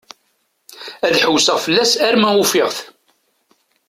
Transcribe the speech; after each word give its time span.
Ad 1.05 1.15
ḥewseɣ 1.23 1.57
fell-as 1.65 1.91
arma 2.07 2.29
ufiɣ-t. 2.43 2.77